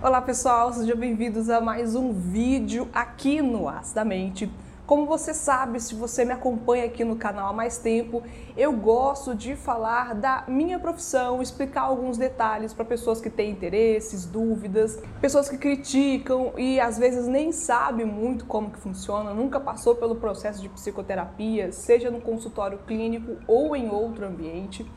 Olá 0.00 0.22
pessoal, 0.22 0.72
sejam 0.72 0.96
bem-vindos 0.96 1.50
a 1.50 1.60
mais 1.60 1.96
um 1.96 2.12
vídeo 2.12 2.88
aqui 2.92 3.42
no 3.42 3.68
As 3.68 3.92
da 3.92 4.04
Mente. 4.04 4.48
Como 4.86 5.06
você 5.06 5.34
sabe, 5.34 5.80
se 5.80 5.92
você 5.96 6.24
me 6.24 6.30
acompanha 6.30 6.84
aqui 6.84 7.02
no 7.02 7.16
canal 7.16 7.48
há 7.48 7.52
mais 7.52 7.78
tempo, 7.78 8.22
eu 8.56 8.72
gosto 8.72 9.34
de 9.34 9.56
falar 9.56 10.14
da 10.14 10.44
minha 10.46 10.78
profissão, 10.78 11.42
explicar 11.42 11.80
alguns 11.80 12.16
detalhes 12.16 12.72
para 12.72 12.84
pessoas 12.84 13.20
que 13.20 13.28
têm 13.28 13.50
interesses, 13.50 14.24
dúvidas, 14.24 15.02
pessoas 15.20 15.48
que 15.48 15.58
criticam 15.58 16.52
e 16.56 16.78
às 16.78 16.96
vezes 16.96 17.26
nem 17.26 17.50
sabem 17.50 18.06
muito 18.06 18.44
como 18.46 18.70
que 18.70 18.78
funciona, 18.78 19.34
nunca 19.34 19.58
passou 19.58 19.96
pelo 19.96 20.14
processo 20.14 20.62
de 20.62 20.68
psicoterapia, 20.68 21.72
seja 21.72 22.08
no 22.08 22.20
consultório 22.20 22.78
clínico 22.86 23.36
ou 23.48 23.74
em 23.74 23.90
outro 23.90 24.24
ambiente. 24.24 24.88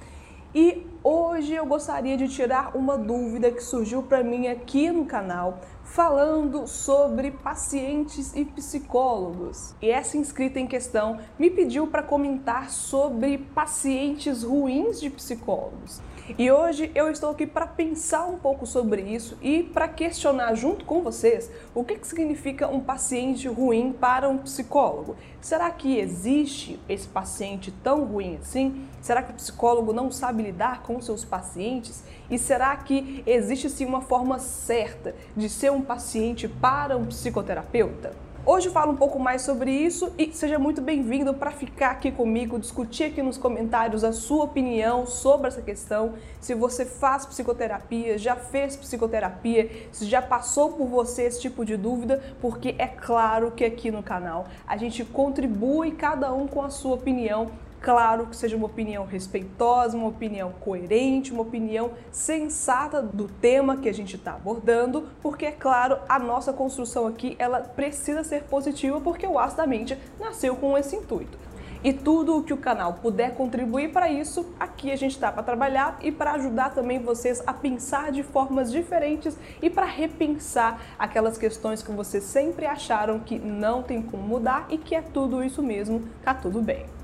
E 0.54 0.86
hoje 1.02 1.54
eu 1.54 1.66
gostaria 1.66 2.18
de 2.18 2.28
tirar 2.28 2.76
uma 2.76 2.98
dúvida 2.98 3.50
que 3.50 3.64
surgiu 3.64 4.04
para 4.04 4.22
mim 4.22 4.48
aqui 4.48 4.92
no 4.92 5.06
canal, 5.06 5.62
falando 5.82 6.68
sobre 6.68 7.32
pacientes 7.32 8.36
e 8.36 8.44
psicólogos. 8.44 9.74
E 9.82 9.90
essa 9.90 10.18
inscrita 10.18 10.60
em 10.60 10.68
questão 10.68 11.20
me 11.40 11.50
pediu 11.50 11.88
para 11.88 12.04
comentar 12.04 12.70
sobre 12.70 13.38
pacientes 13.38 14.44
ruins 14.44 15.00
de 15.00 15.10
psicólogos. 15.10 16.02
E 16.38 16.52
hoje 16.52 16.92
eu 16.94 17.10
estou 17.10 17.32
aqui 17.32 17.46
para 17.46 17.66
pensar 17.66 18.26
um 18.26 18.38
pouco 18.38 18.66
sobre 18.66 19.02
isso 19.02 19.38
e 19.42 19.64
para 19.64 19.88
questionar 19.88 20.54
junto 20.56 20.86
com 20.86 21.02
vocês 21.02 21.52
o 21.74 21.84
que, 21.84 21.96
que 21.96 22.08
significa 22.08 22.68
um 22.68 22.80
paciente 22.80 23.48
ruim 23.48 23.92
para 23.92 24.30
um 24.30 24.38
psicólogo. 24.38 25.16
Será 25.42 25.70
que 25.72 25.98
existe 25.98 26.80
esse 26.88 27.08
paciente 27.08 27.72
tão 27.84 28.06
ruim 28.06 28.38
assim? 28.38 28.88
Será 29.02 29.24
que 29.24 29.32
o 29.32 29.36
psicólogo 29.36 29.92
não 29.92 30.12
sabe 30.12 30.44
lidar 30.44 30.84
com 30.84 31.02
seus 31.02 31.26
pacientes? 31.26 32.04
E 32.30 32.38
será 32.38 32.76
que 32.78 33.24
existe 33.26 33.70
sim 33.70 33.86
uma 33.86 34.02
forma 34.02 34.40
certa 34.40 35.16
de 35.36 35.50
ser 35.50 35.72
um 35.72 35.82
paciente 35.82 36.48
para 36.48 36.96
um 36.98 37.06
psicoterapeuta? 37.06 38.31
Hoje 38.44 38.70
eu 38.70 38.72
falo 38.72 38.92
um 38.92 38.96
pouco 38.96 39.20
mais 39.20 39.44
sobre 39.44 39.72
isso 39.72 40.12
e 40.18 40.34
seja 40.34 40.58
muito 40.58 40.82
bem-vindo 40.82 41.32
para 41.32 41.52
ficar 41.52 41.92
aqui 41.92 42.12
comigo, 42.12 42.58
discutir 42.58 43.04
aqui 43.04 43.22
nos 43.22 43.38
comentários 43.38 44.04
a 44.04 44.12
sua 44.12 44.46
opinião 44.46 45.06
sobre 45.06 45.48
essa 45.48 45.62
questão. 45.62 46.16
Se 46.40 46.56
você 46.56 46.84
faz 46.84 47.24
psicoterapia, 47.24 48.18
já 48.18 48.36
fez 48.36 48.76
psicoterapia, 48.76 49.70
se 49.92 50.06
já 50.06 50.24
passou 50.24 50.72
por 50.72 50.88
você 50.88 51.26
esse 51.26 51.40
tipo 51.40 51.64
de 51.64 51.78
dúvida, 51.78 52.20
porque 52.42 52.74
é 52.80 52.88
claro 52.88 53.52
que 53.52 53.64
aqui 53.64 53.92
no 53.92 54.02
canal 54.02 54.48
a 54.66 54.76
gente 54.76 55.06
contribui 55.06 55.92
cada 55.92 56.34
um 56.34 56.48
com 56.48 56.64
a 56.64 56.72
sua 56.72 56.96
opinião 56.96 57.52
Claro 57.82 58.28
que 58.28 58.36
seja 58.36 58.56
uma 58.56 58.68
opinião 58.68 59.06
respeitosa, 59.06 59.98
uma 59.98 60.08
opinião 60.08 60.52
coerente, 60.52 61.32
uma 61.32 61.42
opinião 61.42 61.94
sensata 62.12 63.02
do 63.02 63.28
tema 63.28 63.78
que 63.78 63.90
a 63.90 63.94
gente 63.94 64.18
está 64.18 64.34
abordando, 64.34 65.10
porque 65.20 65.48
é 65.48 65.52
claro, 65.52 65.98
a 66.08 66.20
nossa 66.20 66.54
construção 66.54 67.08
aqui 67.08 67.36
ela 67.40 67.62
precisa 67.62 68.24
ser 68.24 68.44
positiva 68.44 69.02
porque 69.02 69.26
o 69.26 69.40
Aço 69.40 69.58
da 69.58 69.66
Mente 69.66 69.98
nasceu 70.20 70.56
com 70.56 70.78
esse 70.78 70.96
intuito. 70.96 71.40
E 71.84 71.92
tudo 71.92 72.38
o 72.38 72.44
que 72.44 72.54
o 72.54 72.58
canal 72.58 72.94
puder 72.94 73.34
contribuir 73.34 73.92
para 73.92 74.12
isso, 74.12 74.46
aqui 74.60 74.92
a 74.92 74.96
gente 74.96 75.14
está 75.14 75.32
para 75.32 75.42
trabalhar 75.42 75.98
e 76.04 76.12
para 76.12 76.34
ajudar 76.34 76.76
também 76.76 77.00
vocês 77.00 77.42
a 77.48 77.54
pensar 77.54 78.12
de 78.12 78.22
formas 78.22 78.72
diferentes 78.72 79.36
e 79.60 79.72
para 79.72 79.88
repensar 79.88 80.80
aquelas 81.00 81.36
questões 81.36 81.82
que 81.82 81.92
vocês 81.92 82.24
sempre 82.26 82.68
acharam 82.68 83.20
que 83.20 83.40
não 83.40 83.82
tem 83.82 84.04
como 84.04 84.22
mudar 84.22 84.68
e 84.70 84.78
que 84.78 84.94
é 84.94 85.02
tudo 85.02 85.44
isso 85.44 85.64
mesmo, 85.64 86.04
tá 86.24 86.36
tudo 86.36 86.62
bem. 86.62 87.01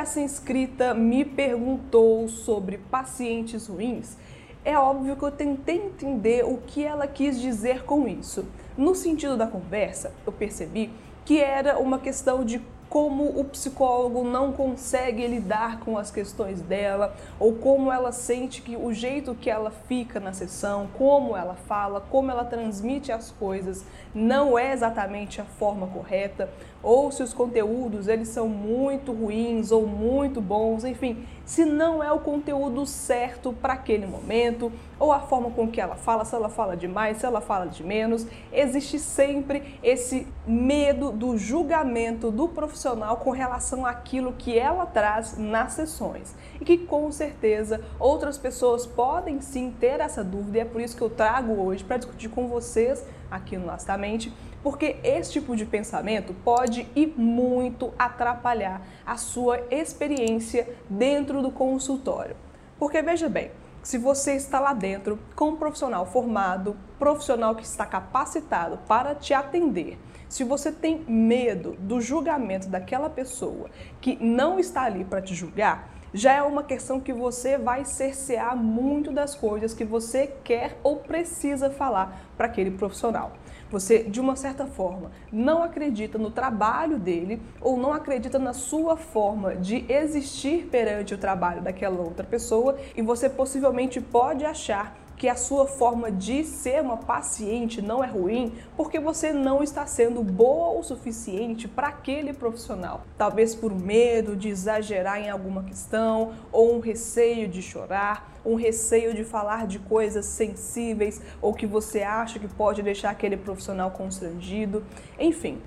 Essa 0.00 0.20
inscrita 0.20 0.94
me 0.94 1.24
perguntou 1.24 2.26
sobre 2.26 2.78
pacientes 2.78 3.66
ruins, 3.66 4.16
é 4.64 4.76
óbvio 4.76 5.14
que 5.14 5.22
eu 5.22 5.30
tentei 5.30 5.76
entender 5.76 6.42
o 6.44 6.56
que 6.56 6.82
ela 6.82 7.06
quis 7.06 7.38
dizer 7.38 7.84
com 7.84 8.08
isso. 8.08 8.46
No 8.78 8.94
sentido 8.94 9.36
da 9.36 9.46
conversa, 9.46 10.12
eu 10.26 10.32
percebi 10.32 10.90
que 11.24 11.38
era 11.38 11.78
uma 11.78 11.98
questão 11.98 12.44
de 12.44 12.62
como 12.90 13.38
o 13.38 13.44
psicólogo 13.44 14.24
não 14.24 14.52
consegue 14.52 15.24
lidar 15.24 15.78
com 15.78 15.96
as 15.96 16.10
questões 16.10 16.60
dela, 16.60 17.14
ou 17.38 17.54
como 17.54 17.92
ela 17.92 18.10
sente 18.10 18.60
que 18.60 18.76
o 18.76 18.92
jeito 18.92 19.32
que 19.36 19.48
ela 19.48 19.70
fica 19.70 20.18
na 20.18 20.32
sessão, 20.32 20.88
como 20.98 21.36
ela 21.36 21.54
fala, 21.54 22.00
como 22.00 22.32
ela 22.32 22.44
transmite 22.44 23.12
as 23.12 23.30
coisas, 23.30 23.84
não 24.12 24.58
é 24.58 24.72
exatamente 24.72 25.40
a 25.40 25.44
forma 25.44 25.86
correta, 25.86 26.50
ou 26.82 27.10
se 27.10 27.22
os 27.22 27.34
conteúdos 27.34 28.08
eles 28.08 28.28
são 28.28 28.48
muito 28.48 29.12
ruins 29.12 29.70
ou 29.70 29.86
muito 29.86 30.40
bons, 30.40 30.84
enfim, 30.84 31.24
se 31.44 31.64
não 31.64 32.02
é 32.02 32.12
o 32.12 32.20
conteúdo 32.20 32.86
certo 32.86 33.52
para 33.52 33.72
aquele 33.72 34.06
momento, 34.06 34.70
ou 34.98 35.12
a 35.12 35.20
forma 35.20 35.50
com 35.50 35.68
que 35.68 35.80
ela 35.80 35.96
fala, 35.96 36.24
se 36.24 36.34
ela 36.34 36.48
fala 36.48 36.76
demais, 36.76 37.16
se 37.16 37.26
ela 37.26 37.40
fala 37.40 37.66
de 37.66 37.82
menos, 37.82 38.26
existe 38.52 38.98
sempre 38.98 39.78
esse 39.82 40.26
medo 40.46 41.10
do 41.10 41.36
julgamento 41.36 42.30
do 42.30 42.48
profissional 42.48 43.16
com 43.16 43.30
relação 43.30 43.84
àquilo 43.84 44.32
que 44.32 44.58
ela 44.58 44.86
traz 44.86 45.36
nas 45.36 45.72
sessões. 45.72 46.34
E 46.60 46.64
que 46.64 46.78
com 46.78 47.10
certeza 47.10 47.80
outras 47.98 48.38
pessoas 48.38 48.86
podem 48.86 49.40
sim 49.40 49.74
ter 49.78 50.00
essa 50.00 50.22
dúvida, 50.22 50.58
e 50.58 50.60
é 50.60 50.64
por 50.64 50.80
isso 50.80 50.96
que 50.96 51.02
eu 51.02 51.10
trago 51.10 51.60
hoje 51.60 51.82
para 51.82 51.96
discutir 51.96 52.28
com 52.28 52.46
vocês 52.46 53.04
aqui 53.30 53.56
no 53.56 53.66
Lastamente, 53.66 54.32
porque 54.62 54.96
esse 55.02 55.32
tipo 55.32 55.56
de 55.56 55.64
pensamento 55.64 56.34
pode 56.44 56.86
e 56.94 57.06
muito 57.06 57.92
atrapalhar 57.98 58.82
a 59.04 59.16
sua 59.16 59.60
experiência 59.70 60.68
dentro 60.88 61.42
do 61.42 61.50
consultório. 61.50 62.36
Porque 62.78 63.02
veja 63.02 63.28
bem, 63.28 63.50
se 63.82 63.96
você 63.96 64.34
está 64.34 64.60
lá 64.60 64.74
dentro 64.74 65.18
com 65.34 65.50
um 65.50 65.56
profissional 65.56 66.04
formado, 66.04 66.76
profissional 66.98 67.54
que 67.54 67.64
está 67.64 67.86
capacitado 67.86 68.78
para 68.86 69.14
te 69.14 69.32
atender, 69.32 69.98
se 70.28 70.44
você 70.44 70.70
tem 70.70 71.02
medo 71.08 71.76
do 71.78 72.00
julgamento 72.00 72.68
daquela 72.68 73.08
pessoa 73.08 73.70
que 74.00 74.22
não 74.22 74.58
está 74.58 74.82
ali 74.82 75.04
para 75.04 75.22
te 75.22 75.34
julgar, 75.34 75.90
já 76.12 76.32
é 76.32 76.42
uma 76.42 76.62
questão 76.62 77.00
que 77.00 77.12
você 77.12 77.56
vai 77.56 77.84
cercear 77.84 78.56
muito 78.56 79.12
das 79.12 79.34
coisas 79.34 79.72
que 79.72 79.84
você 79.84 80.26
quer 80.44 80.78
ou 80.82 80.96
precisa 80.96 81.70
falar 81.70 82.30
para 82.36 82.46
aquele 82.46 82.72
profissional. 82.72 83.32
Você, 83.70 84.02
de 84.02 84.20
uma 84.20 84.34
certa 84.36 84.66
forma, 84.66 85.10
não 85.32 85.62
acredita 85.62 86.18
no 86.18 86.30
trabalho 86.30 86.98
dele 86.98 87.40
ou 87.60 87.76
não 87.76 87.92
acredita 87.92 88.38
na 88.38 88.52
sua 88.52 88.96
forma 88.96 89.54
de 89.54 89.84
existir 89.88 90.66
perante 90.70 91.14
o 91.14 91.18
trabalho 91.18 91.62
daquela 91.62 92.00
outra 92.00 92.26
pessoa 92.26 92.76
e 92.96 93.02
você 93.02 93.28
possivelmente 93.28 94.00
pode 94.00 94.44
achar 94.44 94.96
que 95.20 95.28
a 95.28 95.36
sua 95.36 95.66
forma 95.66 96.10
de 96.10 96.42
ser 96.44 96.80
uma 96.80 96.96
paciente 96.96 97.82
não 97.82 98.02
é 98.02 98.06
ruim 98.06 98.54
porque 98.74 98.98
você 98.98 99.34
não 99.34 99.62
está 99.62 99.84
sendo 99.84 100.22
boa 100.24 100.78
o 100.78 100.82
suficiente 100.82 101.68
para 101.68 101.88
aquele 101.88 102.32
profissional. 102.32 103.04
Talvez 103.18 103.54
por 103.54 103.70
medo 103.70 104.34
de 104.34 104.48
exagerar 104.48 105.20
em 105.20 105.28
alguma 105.28 105.62
questão, 105.62 106.32
ou 106.50 106.74
um 106.74 106.80
receio 106.80 107.48
de 107.48 107.60
chorar, 107.60 108.32
um 108.46 108.54
receio 108.54 109.12
de 109.12 109.22
falar 109.22 109.66
de 109.66 109.78
coisas 109.78 110.24
sensíveis 110.24 111.20
ou 111.42 111.52
que 111.52 111.66
você 111.66 112.00
acha 112.00 112.38
que 112.38 112.48
pode 112.48 112.80
deixar 112.80 113.10
aquele 113.10 113.36
profissional 113.36 113.90
constrangido. 113.90 114.82
Enfim, 115.18 115.58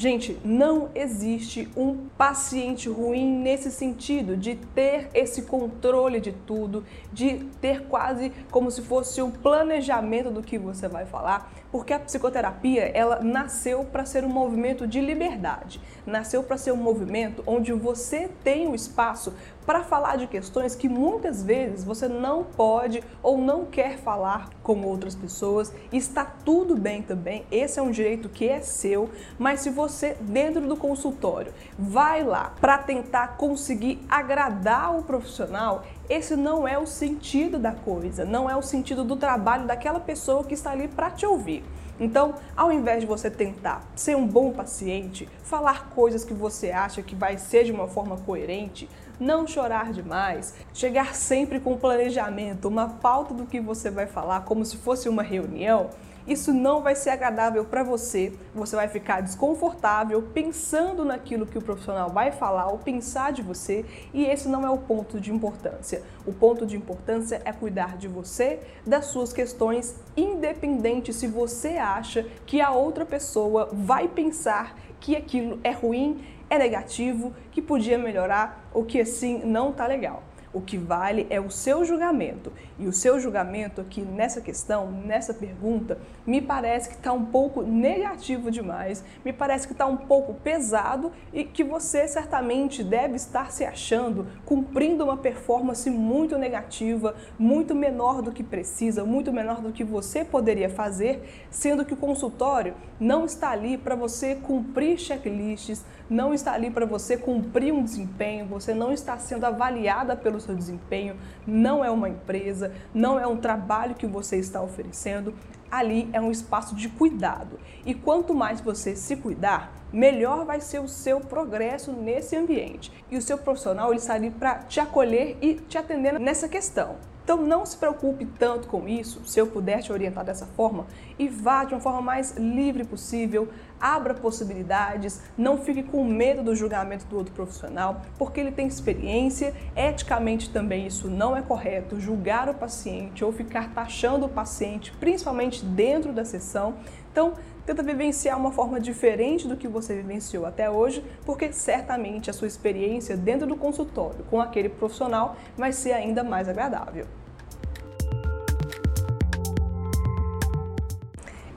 Gente, 0.00 0.40
não 0.42 0.88
existe 0.94 1.68
um 1.76 2.08
paciente 2.16 2.88
ruim 2.88 3.30
nesse 3.42 3.70
sentido 3.70 4.34
de 4.34 4.54
ter 4.54 5.10
esse 5.12 5.42
controle 5.42 6.18
de 6.20 6.32
tudo, 6.32 6.86
de 7.12 7.44
ter 7.60 7.82
quase 7.82 8.32
como 8.50 8.70
se 8.70 8.80
fosse 8.80 9.20
um 9.20 9.30
planejamento 9.30 10.30
do 10.30 10.42
que 10.42 10.56
você 10.56 10.88
vai 10.88 11.04
falar, 11.04 11.52
porque 11.70 11.92
a 11.92 11.98
psicoterapia, 11.98 12.90
ela 12.94 13.20
nasceu 13.20 13.84
para 13.84 14.04
ser 14.04 14.24
um 14.24 14.28
movimento 14.28 14.86
de 14.86 15.00
liberdade. 15.00 15.80
Nasceu 16.06 16.42
para 16.42 16.56
ser 16.56 16.72
um 16.72 16.76
movimento 16.76 17.42
onde 17.46 17.72
você 17.72 18.28
tem 18.42 18.68
o 18.68 18.74
espaço 18.74 19.32
para 19.64 19.84
falar 19.84 20.16
de 20.16 20.26
questões 20.26 20.74
que 20.74 20.88
muitas 20.88 21.42
vezes 21.42 21.84
você 21.84 22.08
não 22.08 22.42
pode 22.42 23.04
ou 23.22 23.38
não 23.38 23.64
quer 23.64 23.98
falar 23.98 24.50
com 24.62 24.82
outras 24.82 25.14
pessoas. 25.14 25.72
Está 25.92 26.24
tudo 26.24 26.76
bem 26.76 27.02
também, 27.02 27.44
esse 27.50 27.78
é 27.78 27.82
um 27.82 27.90
direito 27.90 28.28
que 28.28 28.48
é 28.48 28.60
seu, 28.60 29.10
mas 29.38 29.60
se 29.60 29.70
você 29.70 30.16
dentro 30.20 30.66
do 30.66 30.76
consultório 30.76 31.52
vai 31.78 32.24
lá 32.24 32.52
para 32.60 32.78
tentar 32.78 33.36
conseguir 33.36 34.04
agradar 34.08 34.98
o 34.98 35.02
profissional, 35.02 35.84
esse 36.10 36.34
não 36.34 36.66
é 36.66 36.76
o 36.76 36.86
sentido 36.86 37.56
da 37.56 37.70
coisa, 37.70 38.24
não 38.24 38.50
é 38.50 38.56
o 38.56 38.62
sentido 38.62 39.04
do 39.04 39.14
trabalho 39.14 39.64
daquela 39.64 40.00
pessoa 40.00 40.42
que 40.42 40.54
está 40.54 40.72
ali 40.72 40.88
para 40.88 41.08
te 41.08 41.24
ouvir. 41.24 41.62
Então, 42.00 42.34
ao 42.56 42.72
invés 42.72 43.02
de 43.02 43.06
você 43.06 43.30
tentar 43.30 43.88
ser 43.94 44.16
um 44.16 44.26
bom 44.26 44.52
paciente, 44.52 45.28
falar 45.44 45.90
coisas 45.90 46.24
que 46.24 46.34
você 46.34 46.72
acha 46.72 47.00
que 47.00 47.14
vai 47.14 47.38
ser 47.38 47.62
de 47.62 47.70
uma 47.70 47.86
forma 47.86 48.16
coerente, 48.16 48.88
não 49.20 49.46
chorar 49.46 49.92
demais, 49.92 50.54
chegar 50.74 51.14
sempre 51.14 51.60
com 51.60 51.74
um 51.74 51.78
planejamento, 51.78 52.66
uma 52.66 52.88
pauta 52.88 53.32
do 53.32 53.46
que 53.46 53.60
você 53.60 53.88
vai 53.88 54.06
falar, 54.06 54.40
como 54.40 54.64
se 54.64 54.78
fosse 54.78 55.08
uma 55.08 55.22
reunião, 55.22 55.90
Isso 56.30 56.52
não 56.52 56.80
vai 56.80 56.94
ser 56.94 57.10
agradável 57.10 57.64
para 57.64 57.82
você, 57.82 58.32
você 58.54 58.76
vai 58.76 58.86
ficar 58.86 59.20
desconfortável 59.20 60.22
pensando 60.32 61.04
naquilo 61.04 61.44
que 61.44 61.58
o 61.58 61.60
profissional 61.60 62.08
vai 62.08 62.30
falar 62.30 62.68
ou 62.68 62.78
pensar 62.78 63.32
de 63.32 63.42
você, 63.42 63.84
e 64.14 64.24
esse 64.24 64.48
não 64.48 64.64
é 64.64 64.70
o 64.70 64.78
ponto 64.78 65.20
de 65.20 65.32
importância. 65.32 66.04
O 66.24 66.32
ponto 66.32 66.64
de 66.64 66.76
importância 66.76 67.42
é 67.44 67.52
cuidar 67.52 67.96
de 67.96 68.06
você, 68.06 68.60
das 68.86 69.06
suas 69.06 69.32
questões, 69.32 69.96
independente 70.16 71.12
se 71.12 71.26
você 71.26 71.70
acha 71.70 72.24
que 72.46 72.60
a 72.60 72.70
outra 72.70 73.04
pessoa 73.04 73.68
vai 73.72 74.06
pensar 74.06 74.78
que 75.00 75.16
aquilo 75.16 75.58
é 75.64 75.72
ruim, 75.72 76.24
é 76.48 76.56
negativo, 76.56 77.34
que 77.50 77.60
podia 77.60 77.98
melhorar 77.98 78.70
ou 78.72 78.84
que 78.84 79.00
assim 79.00 79.42
não 79.44 79.72
tá 79.72 79.84
legal. 79.84 80.22
O 80.52 80.60
que 80.60 80.76
vale 80.76 81.26
é 81.30 81.40
o 81.40 81.50
seu 81.50 81.84
julgamento. 81.84 82.52
E 82.78 82.86
o 82.88 82.92
seu 82.92 83.20
julgamento 83.20 83.80
aqui 83.80 84.00
nessa 84.00 84.40
questão, 84.40 84.90
nessa 84.90 85.32
pergunta, 85.32 85.98
me 86.26 86.40
parece 86.40 86.88
que 86.88 86.96
está 86.96 87.12
um 87.12 87.26
pouco 87.26 87.62
negativo 87.62 88.50
demais, 88.50 89.04
me 89.24 89.32
parece 89.32 89.66
que 89.66 89.72
está 89.72 89.86
um 89.86 89.96
pouco 89.96 90.34
pesado 90.34 91.12
e 91.32 91.44
que 91.44 91.62
você 91.62 92.08
certamente 92.08 92.82
deve 92.82 93.16
estar 93.16 93.52
se 93.52 93.64
achando 93.64 94.26
cumprindo 94.44 95.04
uma 95.04 95.16
performance 95.16 95.88
muito 95.88 96.36
negativa, 96.36 97.14
muito 97.38 97.74
menor 97.74 98.22
do 98.22 98.32
que 98.32 98.42
precisa, 98.42 99.04
muito 99.04 99.32
menor 99.32 99.60
do 99.60 99.72
que 99.72 99.84
você 99.84 100.24
poderia 100.24 100.68
fazer, 100.68 101.46
sendo 101.50 101.84
que 101.84 101.94
o 101.94 101.96
consultório 101.96 102.74
não 102.98 103.24
está 103.24 103.50
ali 103.50 103.78
para 103.78 103.94
você 103.94 104.34
cumprir 104.34 104.98
checklists, 104.98 105.84
não 106.08 106.34
está 106.34 106.52
ali 106.52 106.70
para 106.70 106.84
você 106.84 107.16
cumprir 107.16 107.72
um 107.72 107.84
desempenho, 107.84 108.46
você 108.46 108.74
não 108.74 108.92
está 108.92 109.16
sendo 109.18 109.44
avaliada 109.44 110.16
pelo 110.16 110.39
seu 110.40 110.54
desempenho, 110.54 111.16
não 111.46 111.84
é 111.84 111.90
uma 111.90 112.08
empresa, 112.08 112.72
não 112.92 113.18
é 113.18 113.26
um 113.26 113.36
trabalho 113.36 113.94
que 113.94 114.06
você 114.06 114.36
está 114.36 114.62
oferecendo, 114.62 115.34
ali 115.70 116.08
é 116.12 116.20
um 116.20 116.30
espaço 116.30 116.74
de 116.74 116.88
cuidado. 116.88 117.58
E 117.84 117.94
quanto 117.94 118.34
mais 118.34 118.60
você 118.60 118.96
se 118.96 119.16
cuidar, 119.16 119.72
melhor 119.92 120.44
vai 120.44 120.60
ser 120.60 120.80
o 120.80 120.88
seu 120.88 121.20
progresso 121.20 121.92
nesse 121.92 122.36
ambiente. 122.36 122.92
E 123.10 123.16
o 123.16 123.22
seu 123.22 123.38
profissional 123.38 123.90
ele 123.90 123.98
está 123.98 124.14
ali 124.14 124.30
para 124.30 124.60
te 124.60 124.80
acolher 124.80 125.36
e 125.40 125.54
te 125.54 125.78
atender 125.78 126.18
nessa 126.18 126.48
questão. 126.48 126.96
Então 127.30 127.46
não 127.46 127.64
se 127.64 127.76
preocupe 127.76 128.26
tanto 128.26 128.66
com 128.66 128.88
isso, 128.88 129.24
se 129.24 129.38
eu 129.38 129.46
puder 129.46 129.80
te 129.84 129.92
orientar 129.92 130.24
dessa 130.24 130.46
forma, 130.46 130.88
e 131.16 131.28
vá 131.28 131.62
de 131.62 131.72
uma 131.72 131.80
forma 131.80 132.02
mais 132.02 132.36
livre 132.36 132.82
possível, 132.82 133.46
abra 133.80 134.14
possibilidades, 134.14 135.22
não 135.38 135.56
fique 135.56 135.84
com 135.84 136.02
medo 136.04 136.42
do 136.42 136.56
julgamento 136.56 137.06
do 137.06 137.16
outro 137.16 137.32
profissional, 137.32 138.02
porque 138.18 138.40
ele 138.40 138.50
tem 138.50 138.66
experiência, 138.66 139.54
eticamente 139.76 140.50
também 140.50 140.88
isso 140.88 141.06
não 141.06 141.36
é 141.36 141.40
correto, 141.40 142.00
julgar 142.00 142.48
o 142.48 142.54
paciente 142.54 143.24
ou 143.24 143.30
ficar 143.30 143.72
taxando 143.72 144.26
o 144.26 144.28
paciente, 144.28 144.90
principalmente 144.98 145.64
dentro 145.64 146.12
da 146.12 146.24
sessão. 146.24 146.74
Então, 147.12 147.34
tenta 147.64 147.80
vivenciar 147.80 148.36
uma 148.36 148.50
forma 148.50 148.80
diferente 148.80 149.46
do 149.46 149.56
que 149.56 149.68
você 149.68 149.94
vivenciou 149.94 150.46
até 150.46 150.68
hoje, 150.68 151.04
porque 151.24 151.52
certamente 151.52 152.28
a 152.28 152.32
sua 152.32 152.48
experiência 152.48 153.16
dentro 153.16 153.46
do 153.46 153.54
consultório 153.54 154.24
com 154.28 154.40
aquele 154.40 154.68
profissional 154.68 155.36
vai 155.56 155.72
ser 155.72 155.92
ainda 155.92 156.24
mais 156.24 156.48
agradável. 156.48 157.06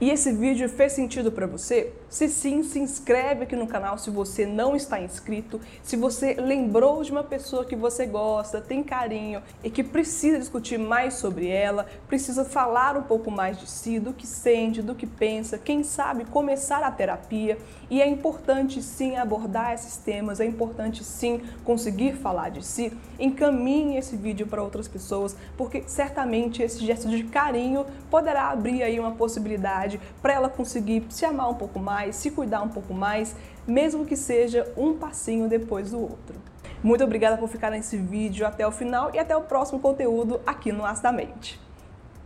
E 0.03 0.09
esse 0.09 0.33
vídeo 0.33 0.67
fez 0.67 0.91
sentido 0.91 1.31
para 1.31 1.47
você? 1.47 1.93
Se 2.13 2.29
sim, 2.29 2.61
se 2.61 2.77
inscreve 2.77 3.41
aqui 3.41 3.55
no 3.55 3.65
canal 3.65 3.97
se 3.97 4.11
você 4.11 4.45
não 4.45 4.75
está 4.75 5.01
inscrito. 5.01 5.59
Se 5.81 5.95
você 5.95 6.35
lembrou 6.35 7.03
de 7.03 7.11
uma 7.11 7.23
pessoa 7.23 7.65
que 7.65 7.75
você 7.75 8.05
gosta, 8.05 8.61
tem 8.61 8.83
carinho 8.83 9.41
e 9.63 9.69
que 9.71 9.83
precisa 9.83 10.37
discutir 10.37 10.77
mais 10.77 11.15
sobre 11.15 11.47
ela, 11.47 11.87
precisa 12.07 12.45
falar 12.45 12.95
um 12.95 13.01
pouco 13.01 13.31
mais 13.31 13.59
de 13.59 13.67
si, 13.67 13.99
do 13.99 14.13
que 14.13 14.27
sente, 14.27 14.79
do 14.79 14.93
que 14.93 15.07
pensa, 15.07 15.57
quem 15.57 15.83
sabe 15.83 16.23
começar 16.25 16.83
a 16.83 16.91
terapia. 16.91 17.57
E 17.89 17.99
é 17.99 18.07
importante 18.07 18.83
sim 18.83 19.17
abordar 19.17 19.73
esses 19.73 19.97
temas, 19.97 20.39
é 20.39 20.45
importante 20.45 21.03
sim 21.03 21.41
conseguir 21.63 22.13
falar 22.13 22.49
de 22.49 22.63
si. 22.63 22.95
Encaminhe 23.19 23.97
esse 23.97 24.15
vídeo 24.15 24.45
para 24.45 24.61
outras 24.61 24.87
pessoas, 24.87 25.35
porque 25.57 25.83
certamente 25.87 26.61
esse 26.61 26.85
gesto 26.85 27.07
de 27.07 27.23
carinho 27.23 27.87
poderá 28.11 28.49
abrir 28.49 28.83
aí 28.83 28.99
uma 28.99 29.13
possibilidade 29.13 29.99
para 30.21 30.33
ela 30.33 30.49
conseguir 30.49 31.05
se 31.09 31.25
amar 31.25 31.49
um 31.49 31.55
pouco 31.55 31.79
mais, 31.79 32.02
se 32.11 32.31
cuidar 32.31 32.61
um 32.61 32.69
pouco 32.69 32.93
mais, 32.93 33.35
mesmo 33.65 34.05
que 34.05 34.15
seja 34.15 34.71
um 34.75 34.97
passinho 34.97 35.47
depois 35.47 35.91
do 35.91 36.01
outro. 36.01 36.35
Muito 36.83 37.03
obrigada 37.03 37.37
por 37.37 37.47
ficar 37.47 37.69
nesse 37.69 37.97
vídeo 37.97 38.45
até 38.45 38.67
o 38.67 38.71
final 38.71 39.11
e 39.13 39.19
até 39.19 39.35
o 39.37 39.41
próximo 39.41 39.79
conteúdo 39.79 40.41
aqui 40.45 40.71
no 40.71 40.85
As 40.85 40.99
da 40.99 41.11
Mente. 41.11 41.59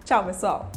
Tchau, 0.03 0.25
pessoal! 0.25 0.71